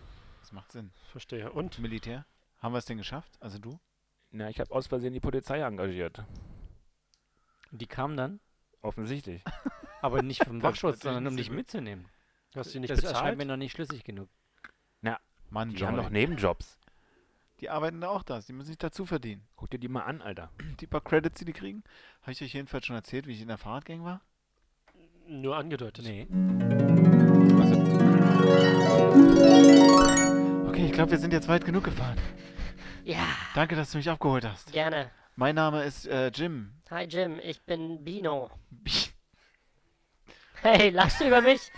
[0.41, 0.91] Das macht Sinn.
[1.11, 1.51] verstehe.
[1.51, 1.79] Und?
[1.79, 2.27] Militär?
[2.59, 3.39] Haben wir es denn geschafft?
[3.41, 3.79] Also du?
[4.31, 6.23] Na, ich habe aus Versehen die Polizei engagiert.
[7.71, 8.41] Und die kamen dann,
[8.83, 9.43] Offensichtlich.
[10.03, 12.07] aber nicht vom Wachschutz, ist sondern um natürlich dich mitzunehmen.
[12.55, 13.39] Hast du die nicht das erscheint bezahlt?
[13.39, 14.29] mir noch nicht schlüssig genug.
[15.51, 16.03] Mann, Die haben Jordi.
[16.09, 16.79] doch Nebenjobs.
[17.61, 18.45] Die arbeiten da auch das.
[18.45, 19.49] Die müssen sich dazu verdienen.
[19.57, 20.51] Guck dir die mal an, Alter.
[20.81, 21.83] Die paar Credits, die die kriegen.
[22.21, 24.21] Habe ich euch jedenfalls schon erzählt, wie ich in der Fahrradgang war?
[25.27, 26.05] Nur angedeutet.
[26.05, 26.27] Nee.
[30.69, 32.19] Okay, ich glaube, wir sind jetzt weit genug gefahren.
[33.05, 34.71] Ja, Danke, dass du mich abgeholt hast.
[34.73, 35.11] gerne.
[35.39, 36.73] Mein Name ist äh, Jim.
[36.91, 38.51] Hi Jim, ich bin Bino.
[40.61, 41.71] Hey, lachst du über mich?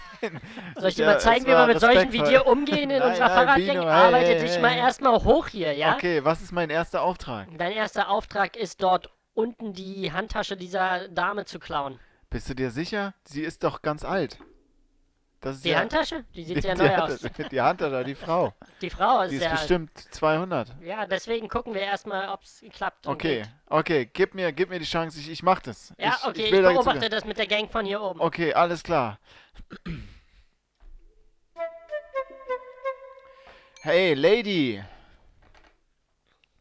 [0.79, 3.11] Soll ich dir Ja, mal zeigen, wie wir mit solchen wie dir umgehen in Nein,
[3.11, 3.77] unserer Fahrradgang?
[3.77, 4.63] Hey, Arbeite hey, dich hey.
[4.63, 5.97] mal erstmal hoch hier, ja?
[5.97, 7.49] Okay, was ist mein erster Auftrag?
[7.59, 12.01] Dein erster Auftrag ist dort unten die Handtasche dieser Dame zu klauen.
[12.31, 13.13] Bist du dir sicher?
[13.25, 14.39] Sie ist doch ganz alt.
[15.43, 16.25] Das ist Die ja, Handtasche?
[16.35, 17.23] Die sieht sehr die, neu aus.
[17.25, 18.53] Hand- die Handtasche, die Frau.
[18.83, 19.61] Die Frau ist Die ist sehr alt.
[19.61, 20.77] bestimmt 200.
[20.83, 23.07] Ja, deswegen gucken wir erstmal, ob es klappt.
[23.07, 23.49] und Okay, geht.
[23.67, 25.95] okay, gib mir, gib mir die Chance, ich, ich mach das.
[25.99, 28.21] Ja, ich, okay, ich, jetzt beobachte das mit der Gang von hier oben.
[28.21, 29.19] Okay, alles klar.
[33.83, 34.83] Hey, Lady.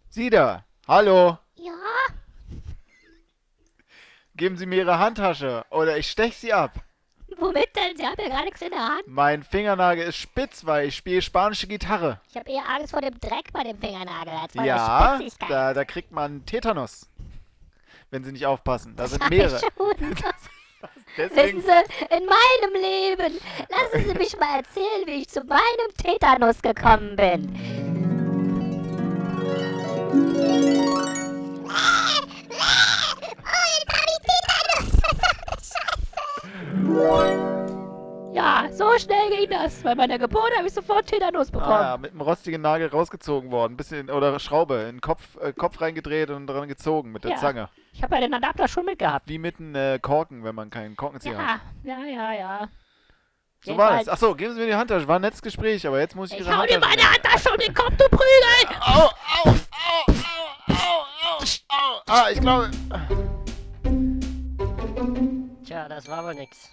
[0.10, 0.64] Sie da.
[0.88, 1.38] Hallo.
[1.56, 1.74] Ja?
[4.36, 6.72] Geben Sie mir Ihre Handtasche oder ich stech Sie ab.
[7.40, 7.96] Womit denn?
[7.98, 9.04] Sie haben ja gar nichts in der Hand.
[9.08, 12.20] Mein Fingernagel ist spitz, weil ich spiele spanische Gitarre.
[12.30, 15.50] Ich habe eher Angst vor dem Dreck bei dem Fingernagel als vor Ja, der Spitzigkeit.
[15.50, 17.08] da, da kriegt man Tetanus.
[18.12, 18.96] Wenn Sie nicht aufpassen.
[18.96, 19.60] Da sind mehrere.
[21.18, 25.94] Deswegen, Wissen Sie, in meinem Leben, lassen Sie mich mal erzählen, wie ich zu meinem
[25.98, 27.56] Tetanus gekommen bin.
[39.40, 39.82] Ging das.
[39.82, 41.72] Bei meiner Geburt habe ich sofort Tetanus bekommen.
[41.74, 43.78] ah, mit einem rostigen Nagel rausgezogen worden.
[43.78, 47.38] Bisschen, oder Schraube in den Kopf, äh, Kopf reingedreht und dran gezogen mit der Ja.
[47.38, 47.70] Zange.
[47.94, 49.28] Ich habe ja den Adapter schon mitgehabt.
[49.28, 51.62] Wie mit einem äh, Korken, wenn man keinen Korkenzieher hat.
[51.84, 52.68] Ja, ja, ja, ja.
[53.62, 54.00] So war das.
[54.06, 55.08] Jedenfalls- Achso, geben Sie mir die Handtasche.
[55.08, 57.12] War ein nettes Gespräch, aber jetzt muss ich Ich Ihre hau dir Handtasche meine.
[57.14, 58.78] Handtasche um den Kopf, du Prügel!
[58.86, 59.10] Au,
[59.44, 60.12] au, au,
[60.70, 62.02] au, au, au.
[62.08, 62.70] Ah, ich glaube...
[65.66, 66.70] Tja, das war wohl nix.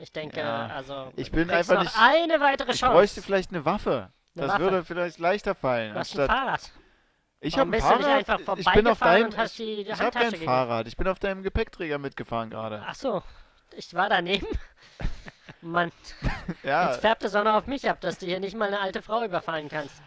[0.00, 1.12] Ich denke, Ja, also.
[1.16, 2.94] ich bin einfach noch nicht- eine weitere Ich Chance.
[2.94, 4.10] bräuchte vielleicht eine Waffe.
[4.36, 4.60] Eine das Waffe.
[4.62, 5.92] würde vielleicht leichter fallen.
[5.92, 6.70] Du hast ein Fahrrad.
[7.40, 8.58] ich habe ein Fahrrad.
[8.58, 9.30] ich bin auf deinem.
[9.30, 10.44] Ich, ich habe kein gegeben?
[10.44, 10.86] Fahrrad.
[10.86, 12.82] Ich bin auf deinem Gepäckträger mitgefahren gerade.
[12.86, 13.22] Ach so,
[13.76, 14.46] ich war daneben.
[15.60, 15.90] Mann,
[16.62, 16.90] Ja.
[16.90, 19.02] jetzt färbt es auch noch auf mich ab, dass du hier nicht mal eine alte
[19.02, 20.00] Frau überfallen kannst.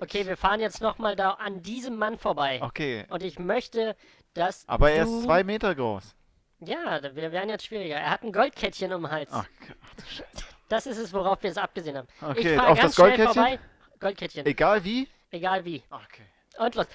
[0.00, 2.60] Okay, wir fahren jetzt nochmal da an diesem Mann vorbei.
[2.62, 3.04] Okay.
[3.10, 3.94] Und ich möchte,
[4.32, 6.14] dass Aber er ist zwei Meter groß.
[6.60, 7.96] Ja, da- wir werden jetzt schwieriger.
[7.96, 9.30] Er hat ein Goldkettchen um den Hals.
[9.32, 10.44] Ach, ach du Scheiße.
[10.68, 12.08] Das ist es, worauf wir es abgesehen haben.
[12.20, 13.34] Okay, ich fahr auf ganz das Goldkettchen?
[13.34, 13.58] vorbei.
[14.00, 14.46] Goldkettchen.
[14.46, 15.08] Egal wie.
[15.30, 15.82] Egal wie.
[15.90, 16.22] Okay.
[16.58, 16.86] Und los.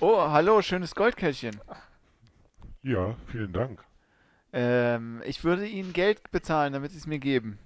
[0.00, 1.60] Oh, hallo, schönes Goldkettchen.
[2.82, 3.82] Ja, vielen Dank.
[4.52, 7.58] Ähm, ich würde Ihnen Geld bezahlen, damit Sie es mir geben.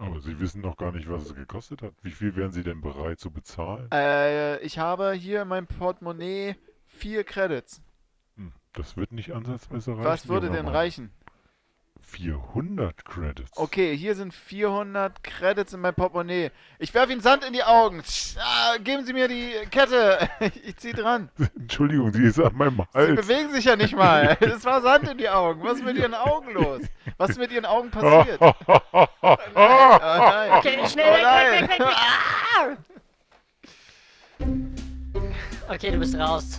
[0.00, 1.92] Aber Sie wissen noch gar nicht, was es gekostet hat.
[2.00, 3.86] Wie viel wären Sie denn bereit zu bezahlen?
[3.92, 7.82] Äh, ich habe hier in meinem Portemonnaie vier Credits.
[8.36, 10.04] Hm, das wird nicht ansatzweise reichen.
[10.04, 10.74] Was würde junger denn Mann.
[10.74, 11.10] reichen?
[12.10, 13.50] 400 Credits.
[13.56, 16.50] Okay, hier sind 400 Credits in meinem Portemonnaie.
[16.78, 18.02] Ich werfe Ihnen Sand in die Augen.
[18.38, 20.18] Ah, geben Sie mir die Kette.
[20.64, 21.28] Ich zieh dran.
[21.56, 23.20] Entschuldigung, sie ist an meinem Sie Hals.
[23.26, 24.36] bewegen sich ja nicht mal.
[24.40, 25.62] Es war Sand in die Augen.
[25.62, 26.82] Was ist mit Ihren Augen los?
[27.16, 28.40] Was ist mit Ihren Augen passiert?
[28.40, 28.52] Oh
[29.54, 30.52] nein.
[30.58, 31.52] Okay, schnell Oh weg, nein.
[31.52, 31.96] weg, weg, weg, weg.
[31.96, 32.76] Ah!
[35.74, 36.58] Okay, du bist raus.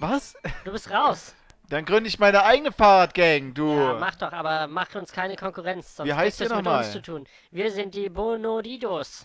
[0.00, 0.34] Was?
[0.64, 1.34] Du bist raus.
[1.70, 3.72] Dann gründe ich meine eigene Fahrradgang, du.
[3.72, 5.94] Ja, mach doch, aber mach uns keine Konkurrenz.
[5.94, 6.78] Sonst Wie heißt ihr nochmal?
[6.78, 7.28] uns zu tun.
[7.52, 9.24] Wir sind die Bonodidos.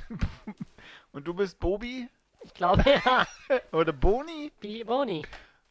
[1.11, 2.07] Und du bist Bobi?
[2.43, 3.25] Ich glaube ja.
[3.71, 4.51] Oder Boni?
[4.59, 5.25] Bi Boni.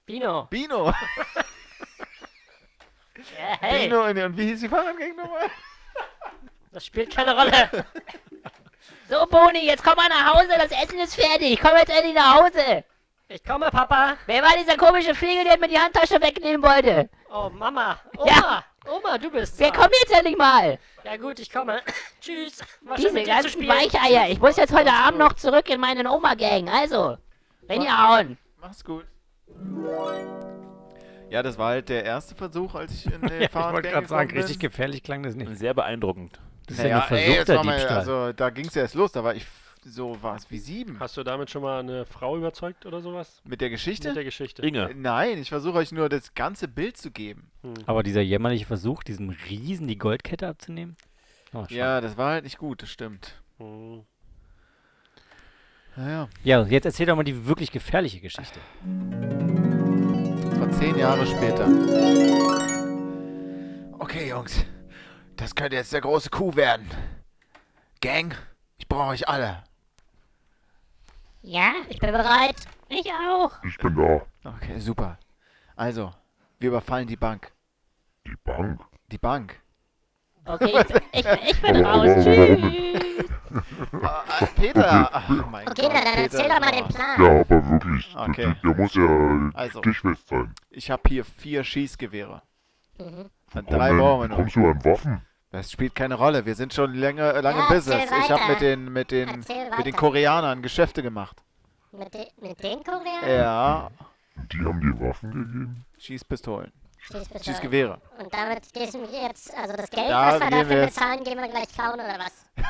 [0.05, 0.47] Bino.
[0.51, 0.93] Bino.
[3.61, 3.85] Hey.
[3.85, 5.49] Bino, und und wie hieß die Fahrradgang nochmal?
[6.73, 7.87] Das spielt keine Rolle.
[9.09, 11.59] So, Boni, jetzt komm mal nach Hause, das Essen ist fertig.
[11.61, 12.85] Komm jetzt endlich nach Hause.
[13.29, 14.17] Ich komme, Papa.
[14.27, 17.09] Wer war dieser komische Flegel, der mir die Handtasche wegnehmen wollte?
[17.33, 17.99] Oh, Mama.
[18.19, 18.27] Oma.
[18.29, 18.65] Ja.
[18.87, 19.59] Oma, du bist.
[19.59, 20.79] Wer kommt jetzt endlich mal?
[21.05, 21.81] Ja gut, ich komme.
[22.21, 22.61] Tschüss.
[22.83, 23.69] War schön Diese zu ganzen.
[23.69, 24.29] Weicheier.
[24.29, 26.69] Ich muss jetzt heute Abend noch zurück in meinen Oma-Gang.
[26.69, 27.17] Also,
[27.63, 28.37] wenn ihr hauen.
[28.61, 29.07] Mach's gut.
[31.31, 33.89] Ja, das war halt der erste Versuch, als ich in den Ja, ich Fahrradgang wollte
[33.89, 34.71] gerade sagen, gekommen richtig bin.
[34.71, 35.57] gefährlich klang das nicht.
[35.57, 36.39] Sehr beeindruckend.
[36.67, 37.99] Das ist ja Naja, ein ey, es versuchter war mal, Diebstahl.
[37.99, 39.47] also da ging's ja erst los, da war ich
[39.85, 40.99] so was wie sieben.
[41.01, 43.41] Hast du damit schon mal eine Frau überzeugt oder sowas?
[43.45, 44.09] Mit der Geschichte?
[44.09, 44.63] Mit der Geschichte.
[44.63, 44.91] Inge.
[44.91, 47.51] Äh, Nein, ich versuche euch nur das ganze Bild zu geben.
[47.87, 50.97] Aber dieser jämmerliche Versuch, diesem Riesen die Goldkette abzunehmen?
[51.53, 51.65] Oh.
[51.69, 53.41] Ja, das war halt nicht gut, das stimmt.
[53.59, 54.05] Hm.
[55.97, 58.59] Naja, Ja, jetzt erzähl doch mal die wirklich gefährliche Geschichte.
[60.51, 61.69] das war zehn Jahre später.
[63.99, 64.65] Okay, Jungs.
[65.37, 66.89] Das könnte jetzt der große Coup werden.
[68.01, 68.35] Gang,
[68.77, 69.63] ich brauche euch alle.
[71.47, 72.57] Ja, ich bin bereit.
[72.89, 73.53] Ich auch.
[73.65, 74.23] Ich bin da.
[74.51, 75.19] Okay, super.
[75.77, 76.11] Also,
[76.59, 77.53] wir überfallen die Bank.
[78.27, 78.81] Die Bank.
[79.13, 79.61] Die Bank.
[80.47, 80.73] Okay,
[81.13, 82.09] ich, ich, ich bin raus.
[82.09, 83.31] Warum Tschüss.
[84.03, 85.11] Ah, Peter!
[85.13, 86.89] Ach, mein Okay, Gott, na, dann Peter, erzähl doch mal den oh.
[86.89, 87.23] Plan.
[87.23, 88.17] Ja, aber wirklich.
[88.17, 88.55] Okay.
[88.63, 89.79] Der, der muss ja Also.
[89.81, 90.55] stichfest sein.
[90.71, 92.43] Ich habe hier vier Schießgewehre.
[92.99, 93.31] Mhm.
[93.55, 94.37] Und drei Und brauchen wir dann noch.
[94.39, 95.23] kommst du an Waffen.
[95.55, 96.45] Das spielt keine Rolle.
[96.47, 98.11] Wir sind schon länger, äh, lange Ja, im Business.
[98.25, 99.95] Ich habe mit den, mit den, mit den.
[99.95, 101.45] Koreanern Geschäfte gemacht.
[101.93, 103.29] Mit, de mit den Koreanern?
[103.31, 103.91] Ja,
[104.53, 105.85] Die haben dir Waffen gegeben.
[105.97, 106.73] Schießpistolen.
[106.99, 107.45] Schießpistolen.
[107.45, 108.01] Schießgewehre.
[108.19, 111.39] Und damit gehst du jetzt, also das Geld, Da was wir dafür wir bezahlen, gehen
[111.39, 112.47] wir gleich klauen oder was?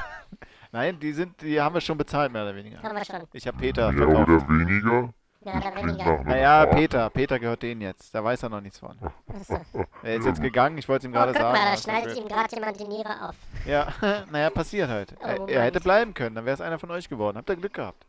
[0.72, 2.82] Nein, die sind, die haben wir schon bezahlt, mehr oder weniger.
[2.82, 3.22] Haben wir schon.
[3.32, 4.28] Ich habe Peter Mehr verkauft.
[4.28, 5.14] oder weniger.
[5.44, 6.66] Ja, Naja.
[6.66, 8.14] Peter, Peter gehört denen jetzt.
[8.14, 8.96] Da weiß er noch nichts von.
[10.02, 11.58] Er ist jetzt gegangen, ich wollte es ihm Oh, gerade guck sagen.
[11.58, 13.34] mal, da schneidet ihm gerade jemand die Niere auf.
[13.66, 13.88] Ja,
[14.30, 15.14] naja, passiert halt.
[15.20, 17.36] Oh, er, hätte bleiben können, dann wäre es einer von euch geworden.
[17.38, 18.06] Habt ihr Glück gehabt.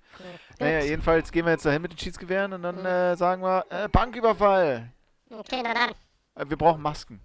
[0.59, 3.87] Naja, jedenfalls gehen wir jetzt dahin mit den Schießgewehren und dann äh, sagen wir, äh,
[3.89, 4.91] Banküberfall.
[5.31, 5.89] Okay, na dann.
[6.35, 7.21] Äh, wir brauchen Masken.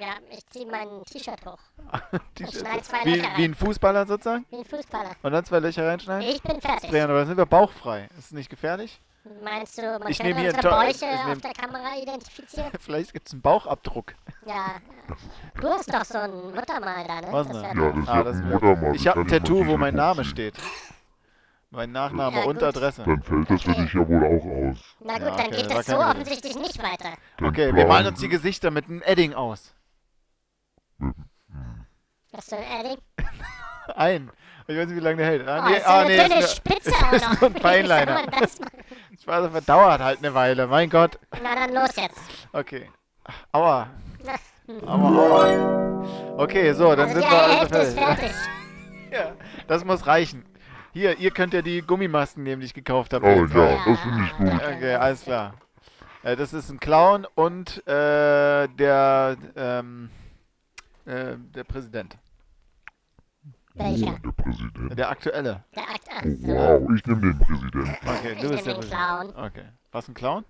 [0.00, 1.58] Ja, ich zieh mein T-Shirt hoch.
[2.38, 4.46] Die- Ich schneid zwei wie, Löcher wie ein Fußballer sozusagen?
[4.50, 5.10] Wie ein Fußballer.
[5.22, 6.28] Und dann zwei Löcher reinschneiden?
[6.28, 6.90] Ich bin fertig.
[6.90, 8.08] Drehen, aber dann sind wir bauchfrei.
[8.18, 9.00] Ist es nicht gefährlich?
[9.44, 12.72] Meinst du, man Ich kann hier unsere to- Bäuche ich auf der Kamera identifizieren?
[12.80, 14.14] Vielleicht gibt es einen Bauchabdruck.
[14.46, 14.80] Ja.
[15.60, 17.28] Du hast doch so ein Muttermal da, ne?
[17.30, 18.96] Was Das Ja, das ist Ah, ja das ein Muttermal.
[18.96, 20.54] Ich habe ein Tattoo, wo mein Name steht.
[21.70, 22.64] Mein Nachname Ja, und gut.
[22.64, 23.04] Adresse.
[23.04, 24.96] Dann fällt das für dich ja wohl auch aus.
[25.00, 27.14] Na gut, Ja, dann okay, geht war das so offensichtlich nicht weiter.
[27.38, 29.72] Dein Okay, wir malen uns die Gesichter mit einem Edding aus.
[32.32, 32.98] Was für ein Edding?
[33.94, 34.30] Ein.
[34.68, 35.48] Ich weiß nicht, wie lange der hält.
[35.48, 37.40] Ah, Oh, nee, ist so ah, eine nee, dünne ist, Spitze eine, auch ist noch.
[37.40, 38.14] nur ein Wie soll Feinliner.
[38.14, 38.81] man das machen?
[39.22, 40.66] Ich weiß, das dauert halt eine Weile.
[40.66, 41.16] Mein Gott.
[41.44, 42.18] Na dann los jetzt.
[42.52, 42.90] Okay.
[43.52, 43.88] Aua.
[44.84, 46.34] Aua, aua.
[46.38, 47.94] Okay, so, dann Also sind die wir also fertig.
[47.94, 48.30] fertig.
[49.12, 49.32] Ja,
[49.68, 50.44] das muss reichen.
[50.92, 53.24] Hier, ihr könnt ja die Gummimasken nehmen, die ich gekauft habe.
[53.24, 54.54] Oh ja, das finde ich gut.
[54.54, 55.54] Okay, alles klar.
[56.24, 60.10] Äh, das ist ein Clown und äh, der, ähm,
[61.06, 62.16] äh, der Präsident.
[63.74, 64.18] Welcher?
[64.24, 64.98] Der Präsident.
[64.98, 65.64] Der aktuelle.
[65.74, 66.02] Der Akt.
[66.14, 67.96] Ach Oh, wow, ich nehme den Präsidenten.
[68.06, 69.34] Okay, Ich du bist nehm der den Präsident.
[69.34, 69.46] Clown.
[69.46, 69.64] Okay.
[69.92, 70.44] Was, ein Clown?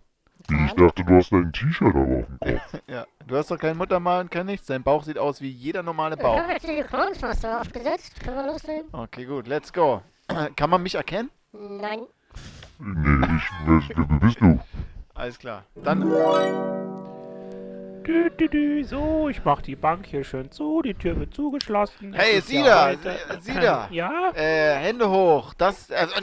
[0.51, 2.83] Ich dachte, du hast ein T-Shirt aber auf dem Kopf.
[2.89, 3.07] Ja.
[3.29, 4.67] Du hast doch kein Muttermal und kein nichts.
[4.67, 6.35] Dein Bauch sieht aus wie jeder normale Bauch.
[6.37, 8.19] Ich habe jetzt die Clownsmaske aufgesetzt.
[8.25, 8.85] Können wir loslegen?
[8.93, 9.47] Okay, gut.
[9.47, 10.03] Let's go.
[10.57, 11.31] Kann man mich erkennen?
[11.53, 12.01] Nein.
[12.81, 14.59] Nee, ich, wer, wer bist du?
[15.15, 15.65] Alles klar.
[15.77, 16.03] Dann,
[18.07, 18.85] Dü, dü, dü.
[18.85, 22.13] So, ich mach die Bank hier schön zu, die Tür wird zugeschlossen.
[22.15, 23.89] Hey, Es ist Sie ja da, heute- Sie- Sie da.
[23.91, 24.11] Ja?
[24.35, 25.55] äh, Hände hoch.
[25.55, 26.15] Das, also,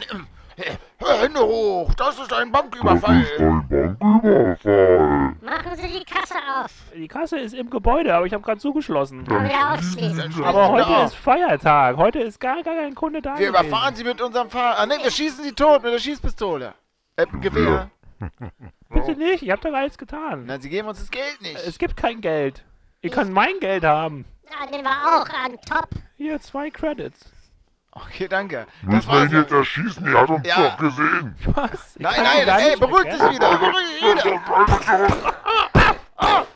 [0.58, 1.94] äh, äh, Hände hoch.
[1.96, 3.22] Das ist ein Das Banküberfall.
[3.22, 5.36] ist ein Banküberfall.
[5.42, 6.72] Machen Sie die Kasse auf.
[6.94, 9.26] Die Kasse ist im Gebäude, aber ich habe gerade zugeschlossen.
[9.32, 10.44] Aufschließen.
[10.44, 11.06] Aber heute Genau.
[11.06, 11.96] ist Feiertag.
[11.98, 13.38] Heute ist gar, gar kein Kunde da.
[13.40, 13.66] Wir gewesen.
[13.68, 14.80] überfahren Sie mit unserem Fahrrad.
[14.80, 16.74] Ah, ne, wir schießen Sie tot mit der Schießpistole.
[17.16, 17.90] Äh, ein Gewehr.
[18.90, 20.46] Bitte nicht, ich habe doch alles getan.
[20.46, 21.56] Na, Sie geben uns das Geld nicht.
[21.56, 22.64] Es gibt kein Geld.
[23.02, 24.26] Ihr könnt mein Geld haben.
[24.50, 25.58] Ja, nehmen wir auch an.
[25.68, 25.90] Top.
[26.18, 27.32] Hier, zwei Credits.
[27.92, 28.68] Okay, danke.
[28.84, 30.70] Du musst ihn jetzt erschießen, er hat uns Ja.
[30.70, 31.36] doch gesehen.
[31.56, 31.96] Was?
[31.96, 33.58] Ich Nein, kann nein, gar ey, nicht beruhig dich wieder.
[33.58, 34.46] Beruhig dich wieder.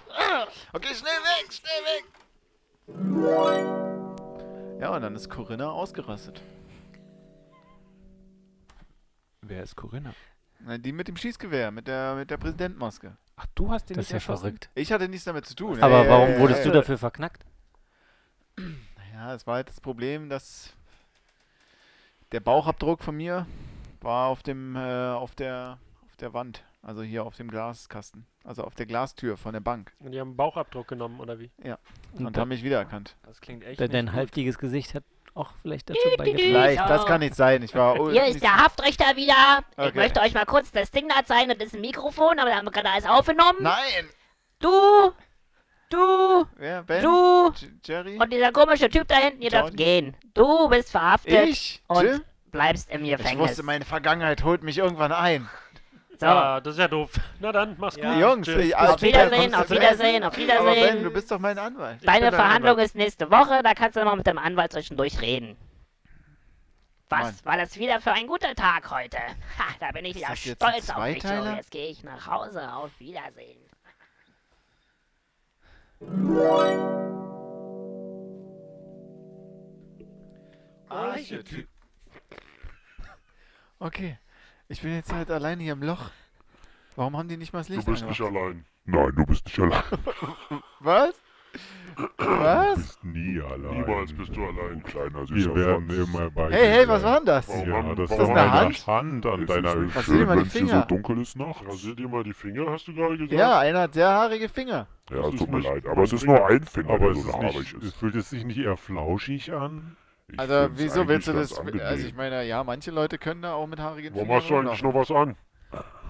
[0.75, 2.03] Okay, schnell weg, schnell weg.
[4.81, 6.41] Ja, und dann ist Corinna ausgerastet.
[9.41, 10.13] Wer ist Corinna?
[10.65, 13.17] Na, die mit dem Schießgewehr, mit der, mit der Präsidentmaske.
[13.35, 14.41] Ach, du hast den Das ist ja nicht erschossen?
[14.43, 14.69] verrückt.
[14.75, 15.81] Ich hatte nichts damit zu tun.
[15.81, 16.65] Aber Ey, warum ey, wurdest ey.
[16.67, 17.45] du dafür verknackt?
[19.13, 20.73] Ja, es war halt das Problem, dass
[22.31, 23.45] der Bauchabdruck von mir
[24.01, 24.79] War auf dem, äh,
[25.11, 26.63] auf der, auf der Wand.
[26.81, 28.25] Also hier auf dem Glaskasten.
[28.43, 29.93] Also auf der Glastür von der Bank.
[29.99, 31.49] Und die haben einen Bauchabdruck genommen, oder wie?
[31.63, 31.79] Ja.
[32.13, 33.15] Und Und haben mich wiedererkannt.
[33.23, 34.15] Das klingt echt De nicht dein gut.
[34.15, 36.37] halbdiges Gesicht hat auch vielleicht dazu beigetragen.
[36.37, 37.63] Vielleicht, das kann nicht sein.
[37.63, 37.95] Ich war.
[37.99, 39.63] oh, Hier ist der Haftrichter wieder.
[39.71, 39.97] Ich Okay.
[39.97, 41.49] möchte euch mal kurz das Ding da zeigen.
[41.49, 43.57] Das ist ein Mikrofon, aber da haben wir gerade alles aufgenommen.
[43.61, 44.09] Nein!
[44.59, 45.11] Du,
[45.89, 46.83] du, Wer?
[46.83, 47.03] Ben?
[47.03, 48.17] du J- Jerry?
[48.17, 49.75] und dieser komische Typ da hinten, ihr dürft Jordan?
[49.75, 50.17] gehen.
[50.33, 51.83] Du bist verhaftet Ich?
[51.87, 52.23] und Jim?
[52.51, 53.49] bleibst im Ich Gefängnis.
[53.49, 55.49] wusste, meine Vergangenheit holt mich irgendwann ein.
[56.19, 57.11] So, Ah, das ist ja doof.
[57.39, 58.05] Na dann, mach's gut.
[58.17, 60.95] Jungs, ich, auf Wiedersehen, kommst du auf Wiedersehen, auf Wiedersehen.
[60.95, 61.99] Ben, du bist doch mein Anwalt.
[62.05, 62.87] Deine Verhandlung Anwalt.
[62.87, 65.57] ist nächste Woche, da kannst du noch mit dem Anwalt zwischendurch reden.
[67.09, 67.35] Was Mann.
[67.45, 69.17] war das wieder für ein guter Tag heute?
[69.17, 71.21] Ha, da bin ich Ist wieder stolz auf mich.
[71.21, 71.55] So, Zweiteiler?
[71.57, 72.73] jetzt gehe ich nach Hause.
[72.73, 73.59] Auf Wiedersehen.
[80.89, 81.67] Archetyp.
[83.79, 84.17] Okay.
[84.73, 86.09] Ich bin jetzt halt alleine hier im Loch.
[86.95, 88.43] Warum haben die nicht mal das Du Licht bist nicht angemacht?
[88.43, 88.65] allein.
[88.85, 89.83] Nein, du bist nicht allein.
[90.79, 91.13] Was?
[91.95, 92.75] Du Was?
[92.77, 93.81] bist nie allein.
[93.81, 94.79] Niemals bist du allein.
[94.79, 96.09] Du kleiner süßer Wir werden Franz.
[96.09, 97.11] immer bei Hey, dir hey, was sein.
[97.11, 97.47] war denn das?
[97.49, 98.87] Warum Ja, haben- das warum ist haben eine Hand?
[98.87, 100.17] Hand an Es deiner ist nicht Was Hüfte.
[100.19, 100.79] die wenn es hier Finger?
[100.81, 101.67] so dunkel ist nachts.
[101.67, 103.33] Rasier dir mal die Finger, hast du gerade gesagt?
[103.33, 104.87] Ja, einer hat sehr haarige Finger.
[105.11, 105.85] Ja, Das tut mir nicht leid.
[105.85, 107.95] Aber es ist nur ein Finger, Aber der es, so ist haarig nicht, es ist.
[107.97, 109.95] fühlt es sich nicht eher flauschig an?
[110.33, 111.49] Ich Also, wieso willst du das?
[111.49, 111.85] ganz angenehm.
[111.85, 114.55] Also, ich meine, ja, manche Leute können da auch mit haarigen Warum Fingern hast du
[114.57, 115.35] eigentlich noch was an?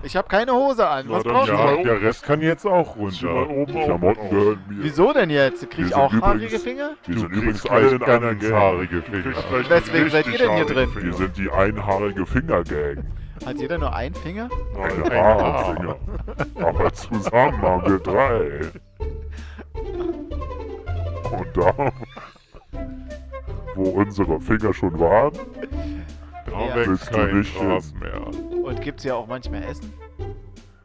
[0.06, 1.06] Ich habe keine Hose an.
[1.08, 1.76] Na, Was dann brauchst ja.
[1.78, 1.84] du?
[1.84, 3.50] Der Rest kann jetzt auch runter.
[3.50, 3.84] oben Die.
[3.86, 4.84] Klamotten gehören mir.
[4.84, 5.70] Wieso denn jetzt?
[5.72, 6.90] Krieg ich auch übrigens- haarige Finger?
[7.06, 8.54] Wir Du sind übrigens kriegst alle in einer Gang.
[8.54, 9.70] haarige Finger.
[9.70, 10.90] Weswegen seid ihr denn hier drin?
[10.90, 13.06] haarige Wir sind die einhaarige Fingergang.
[13.46, 14.50] Hat jeder nur einen Finger?
[14.78, 15.96] Ein Ein Haarfinger.
[16.56, 18.60] Aber zusammen haben wir drei.
[21.32, 21.92] Und da,
[23.76, 25.34] wo unsere Finger schon waren,
[26.46, 26.76] Da Ja.
[26.76, 28.28] wächst Willst du nicht Gras mehr.
[28.66, 29.94] Und gibt's ja auch manchmal Essen?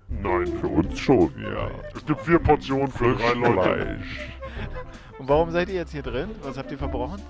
[0.09, 1.33] nein, für uns schon.
[1.41, 1.71] Ja.
[1.95, 3.99] Es gibt vier Portionen für drei Leute.
[5.19, 6.31] Und warum seid ihr jetzt hier drin?
[6.43, 7.21] Was habt ihr verbrochen?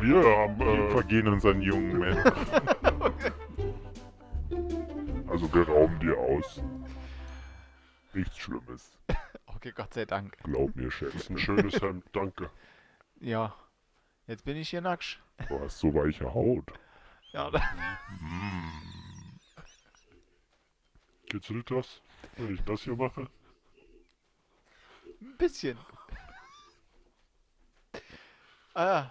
[0.00, 2.32] Wir haben, äh, vergehen unseren jungen Männern.
[5.28, 6.62] also wir rauben dir aus.
[8.14, 8.98] Nichts Schlimmes.
[9.46, 10.36] Okay, Gott sei Dank.
[10.44, 11.12] Glaub mir, Chef.
[11.12, 12.48] Das ist ein schönes Hemd, danke.
[13.20, 13.54] Ja.
[14.28, 15.20] Jetzt bin ich hier nackt.
[15.48, 16.70] Du hast so weiche Haut.
[17.32, 17.60] Ja, da-
[21.30, 22.00] Kitzelt das,
[22.36, 23.28] wenn ich das hier mache?
[25.20, 25.76] ein bisschen.
[28.74, 29.10] Ah,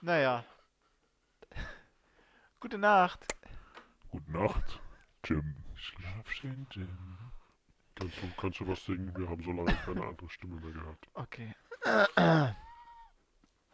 [0.00, 0.44] naja.
[2.60, 3.26] Gute Nacht.
[4.10, 4.80] Gute Nacht,
[5.24, 5.56] Jim.
[5.74, 7.18] Schlaf schön, Jim.
[7.96, 9.12] Kannst du, kannst du was singen?
[9.16, 11.08] Wir haben so lange keine andere Stimme mehr gehört.
[11.14, 11.54] Okay.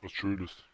[0.00, 0.64] Was Schönes.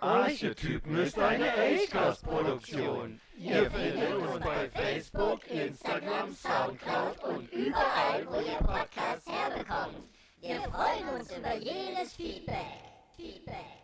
[0.00, 3.20] Archetypen ist eine Acast-Produktion.
[3.36, 10.08] Ihr findet uns bei Facebook, Instagram, Soundcloud und überall, wo ihr Podcasts herbekommt.
[10.40, 12.56] Wir freuen uns über jedes Feedback.
[13.16, 13.80] Feedback.